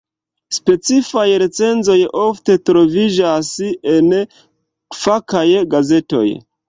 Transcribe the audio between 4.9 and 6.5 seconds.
fakaj gazetoj.